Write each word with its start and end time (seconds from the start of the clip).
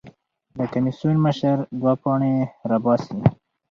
د 0.57 0.59
کمېسیون 0.73 1.17
مشر 1.25 1.57
دوه 1.79 1.93
پاڼې 2.03 2.33
راباسي. 2.69 3.15